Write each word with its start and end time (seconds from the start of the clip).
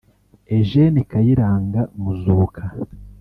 Eugene 0.57 0.99
Kayiranga 1.11 1.81
Muzuka 2.01 2.63